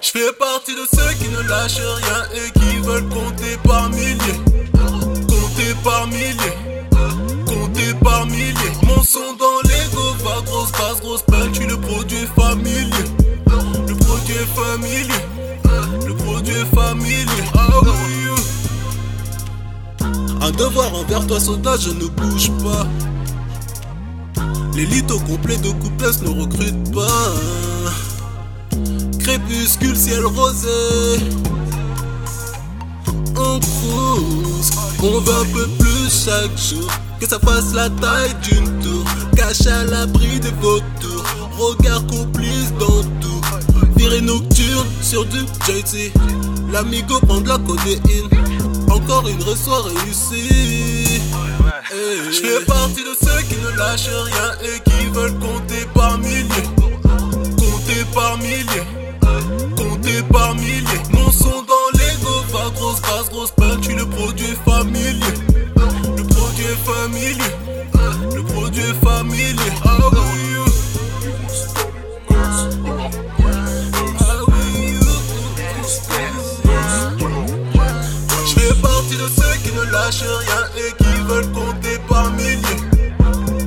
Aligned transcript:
Je 0.00 0.08
fais 0.08 0.32
partie 0.38 0.74
de 0.74 0.86
ceux 0.92 1.12
qui 1.14 1.28
ne 1.28 1.42
lâchent 1.48 1.76
rien 1.76 2.24
et 2.34 2.50
qui 2.58 2.78
veulent 2.78 3.08
compter 3.08 3.56
par 3.64 3.88
milliers. 3.90 4.40
Compter 5.28 5.74
par 5.84 6.06
milliers. 6.08 6.58
Compter 7.46 7.94
par 8.02 8.26
milliers. 8.26 8.54
Mon 8.82 9.02
son 9.02 9.34
dans 9.38 9.60
l'ego 9.68 10.14
va 10.24 10.40
grosse 10.42 10.72
basse, 10.72 11.00
grosse 11.00 11.22
peine. 11.22 11.54
Je 11.54 11.62
le 11.62 11.80
produit 11.80 12.26
familier. 12.34 13.04
Le 13.86 13.94
produit 13.94 14.46
familier. 14.56 15.22
Le 16.06 16.14
produit 16.16 16.64
familier. 16.74 17.44
Ah 17.54 17.68
oui. 17.82 17.90
Un 20.40 20.50
devoir 20.50 20.94
envers 20.94 21.26
toi, 21.26 21.38
soldat, 21.38 21.76
je 21.78 21.90
ne 21.90 22.06
bouge 22.06 22.50
pas. 22.62 22.86
L'élite 24.74 25.10
au 25.10 25.20
complet 25.20 25.58
de 25.58 25.70
couplesse 25.70 26.22
ne 26.22 26.28
recrute 26.30 26.92
pas. 26.92 27.34
Crépuscule, 29.30 29.96
ciel 29.96 30.26
rosé. 30.26 30.68
On 33.36 33.60
cruise, 33.60 34.70
on 35.00 35.20
veut 35.20 35.34
un 35.34 35.44
peu 35.54 35.68
plus 35.78 36.24
chaque 36.24 36.58
jour. 36.58 36.90
Que 37.20 37.28
ça 37.28 37.38
fasse 37.38 37.72
la 37.72 37.88
taille 37.90 38.34
d'une 38.42 38.80
tour. 38.80 39.04
Cache 39.36 39.68
à 39.68 39.84
l'abri 39.84 40.40
des 40.40 40.50
vautours. 40.60 41.22
Regard 41.56 42.04
complice 42.08 42.72
dans 42.80 43.04
tout. 43.20 43.40
Virée 43.94 44.20
nocturne 44.20 44.88
sur 45.00 45.24
du 45.26 45.38
JT. 45.64 46.12
L'amigo 46.72 47.20
prend 47.20 47.40
de 47.40 47.50
la 47.50 47.58
codéine. 47.58 48.28
Encore 48.90 49.28
une 49.28 49.42
reçoit 49.44 49.82
réussie. 49.82 51.20
Je 51.92 52.32
fais 52.32 52.64
partie 52.64 53.04
de 53.04 53.14
ceux 53.22 53.42
qui 53.42 53.54
ne 53.62 53.78
lâchent 53.78 54.08
rien 54.08 54.52
et 54.64 54.90
qui 54.90 55.06
veulent 55.06 55.38
compter 55.38 55.86
par 55.94 56.18
milliers. 56.18 56.68
Compter 57.56 58.04
par 58.12 58.36
milliers. 58.38 58.99
Rien 80.18 80.62
et 80.76 80.92
qui 80.96 81.22
veulent 81.28 81.52
compter 81.52 81.98
par 82.08 82.30
milliers. 82.32 82.82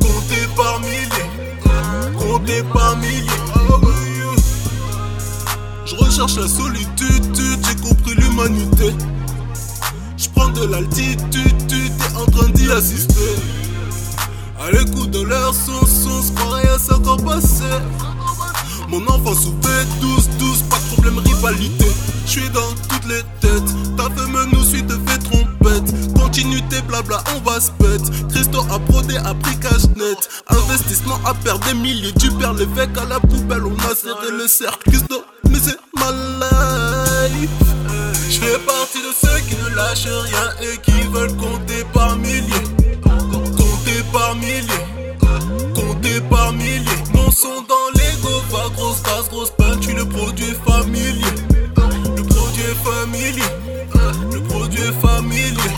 Compter 0.00 0.46
par 0.56 0.80
milliers. 0.80 1.30
Compter 2.18 2.62
par 2.72 2.96
milliers. 2.96 3.28
Je 5.84 5.96
recherche 5.96 6.36
la 6.36 6.46
solitude, 6.46 7.34
j'ai 7.34 7.76
compris 7.76 8.14
l'humanité. 8.14 8.94
Je 10.16 10.28
prends 10.34 10.48
de 10.48 10.66
l'altitude, 10.66 11.66
tu 11.66 11.90
t'es 11.90 12.16
en 12.16 12.26
train 12.26 12.48
d'y 12.50 12.70
assister. 12.70 13.36
À 14.60 14.70
l'écoute 14.70 15.10
de 15.10 15.22
leur 15.22 15.54
son, 15.54 15.86
son, 15.86 16.22
se 16.22 16.68
à 16.68 16.78
5 16.78 17.06
ans 17.06 17.16
passés. 17.16 17.64
Mon 18.88 19.06
enfant 19.06 19.34
soupait 19.34 19.86
douce, 20.00 20.28
douce, 20.38 20.62
pas 20.68 20.76
de 20.76 20.94
problème, 20.94 21.18
rivalité. 21.18 21.86
Je 22.26 22.30
suis 22.30 22.50
dans 22.50 22.74
toutes 22.88 23.06
les 23.08 23.22
têtes. 23.40 23.96
Ta 23.96 24.04
femme 24.04 24.50
nous 24.52 24.64
suit, 24.64 24.82
trompette. 24.82 24.97
Continuité, 26.58 26.82
blabla, 26.88 27.22
on 27.36 27.40
va 27.48 27.60
se. 27.60 27.70
Christo 28.30 28.60
a 28.70 28.78
brodé, 28.78 29.16
a 29.16 29.34
pris 29.34 29.56
cash 29.60 29.84
net. 29.96 30.28
Investissement 30.48 31.18
à 31.24 31.32
perdre 31.34 31.64
des 31.66 31.74
milliers. 31.74 32.12
Tu 32.18 32.30
perds 32.32 32.54
l'évêque 32.54 32.96
à 33.00 33.04
la 33.04 33.20
poubelle, 33.20 33.64
on 33.64 33.76
a 33.88 33.94
serré 33.94 34.30
le 34.36 34.48
cercle. 34.48 34.90
Christo, 34.90 35.24
mais 35.48 35.58
c'est 35.62 35.78
ma 35.94 36.10
life. 36.10 37.50
Je 38.28 38.40
fais 38.40 38.58
partie 38.60 38.98
de 38.98 39.12
ceux 39.20 39.38
qui 39.48 39.54
ne 39.62 39.76
lâchent 39.76 40.06
rien 40.06 40.50
et 40.62 40.78
qui 40.78 41.00
veulent 41.08 41.36
compter 41.36 41.84
par 41.92 42.16
milliers. 42.16 42.42
Compter 43.30 44.02
par 44.12 44.34
milliers. 44.34 44.86
Compter 45.74 46.20
par 46.22 46.52
milliers. 46.52 47.04
Mon 47.14 47.30
son 47.30 47.62
dans 47.68 47.90
l'ego 47.94 48.42
va 48.50 48.68
grosse 48.74 49.00
basse, 49.02 49.28
grosse 49.30 49.50
peine. 49.50 49.78
Tu 49.80 49.92
le 49.92 50.08
produit 50.08 50.54
familier. 50.66 51.34
Le 52.16 52.22
produit 52.24 52.74
familier. 52.82 53.42
Le 54.32 54.40
produit 54.42 54.92
familier. 55.00 55.77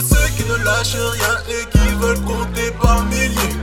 ceux 0.00 0.28
qui 0.36 0.44
ne 0.48 0.56
lâchent 0.64 0.96
rien 0.96 1.36
et 1.48 1.68
qui 1.70 1.88
veulent 2.00 2.20
compter 2.20 2.70
par 2.80 3.04
milliers. 3.04 3.56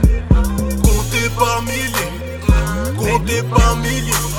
Compter 0.82 1.28
par 1.38 1.62
milliers. 1.62 2.96
Compter 2.96 3.42
par 3.42 3.76
milliers. 3.76 4.38